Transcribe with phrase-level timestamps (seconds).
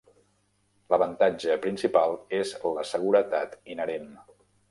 [0.93, 4.09] L'avantatge principal és la seguretat inherent.